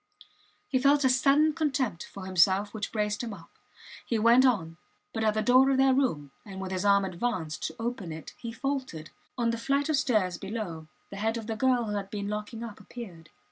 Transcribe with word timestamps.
He 0.67 0.79
felt 0.79 1.03
a 1.03 1.09
sudden 1.09 1.53
contempt 1.53 2.05
for 2.11 2.25
himself 2.25 2.73
which 2.73 2.91
braced 2.91 3.21
him 3.21 3.35
up. 3.35 3.51
He 4.03 4.17
went 4.17 4.47
on, 4.47 4.77
but 5.13 5.23
at 5.23 5.35
the 5.35 5.43
door 5.43 5.69
of 5.69 5.77
their 5.77 5.93
room 5.93 6.31
and 6.43 6.59
with 6.59 6.71
his 6.71 6.83
arm 6.83 7.05
advanced 7.05 7.61
to 7.67 7.75
open 7.79 8.11
it, 8.11 8.33
he 8.39 8.51
faltered. 8.51 9.11
On 9.37 9.51
the 9.51 9.59
flight 9.59 9.89
of 9.89 9.95
stairs 9.95 10.39
below 10.39 10.87
the 11.11 11.17
head 11.17 11.37
of 11.37 11.45
the 11.45 11.55
girl 11.55 11.83
who 11.85 11.93
had 11.97 12.09
been 12.09 12.29
locking 12.29 12.63
up 12.63 12.79
appeared. 12.79 13.29